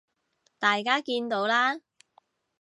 [0.57, 1.79] 大家見到啦